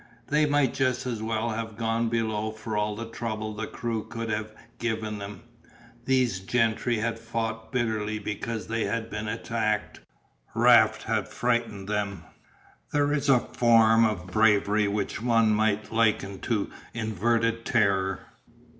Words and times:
They 0.29 0.47
might 0.47 0.73
just 0.73 1.05
as 1.05 1.21
well 1.21 1.51
have 1.51 1.77
gone 1.77 2.09
below 2.09 2.49
for 2.49 2.75
all 2.75 2.95
the 2.95 3.05
trouble 3.05 3.53
the 3.53 3.67
crew 3.67 4.03
could 4.03 4.31
have 4.31 4.51
given 4.79 5.19
them. 5.19 5.43
These 6.05 6.39
gentry 6.39 6.97
had 6.97 7.19
fought 7.19 7.71
bitterly 7.71 8.17
because 8.17 8.65
they 8.65 8.85
had 8.85 9.11
been 9.11 9.27
attacked. 9.27 9.99
Raft 10.55 11.03
had 11.03 11.27
frightened 11.27 11.87
them. 11.87 12.23
There 12.91 13.13
is 13.13 13.29
a 13.29 13.41
form 13.53 14.03
of 14.03 14.25
bravery 14.25 14.87
which 14.87 15.21
one 15.21 15.53
might 15.53 15.93
liken 15.93 16.39
to 16.39 16.71
inverted 16.95 17.63
terror. 17.63 18.21